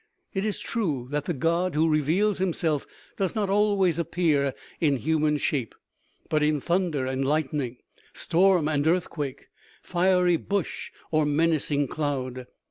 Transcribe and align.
It 0.33 0.43
is 0.45 0.59
true 0.59 1.07
that 1.11 1.25
the 1.25 1.33
God 1.35 1.75
who 1.75 1.87
reveals 1.87 2.39
himself 2.39 2.87
does 3.17 3.35
not 3.35 3.51
always 3.51 3.99
appear 3.99 4.55
in 4.79 4.97
human 4.97 5.37
shape, 5.37 5.75
but 6.27 6.41
in 6.41 6.59
thunder 6.59 7.05
and 7.05 7.23
lightning, 7.23 7.77
storm 8.11 8.67
and 8.67 8.87
earthquake, 8.87 9.49
fiery 9.83 10.37
bush 10.37 10.89
or 11.11 11.23
menacing 11.27 11.87
cloud. 11.87 12.47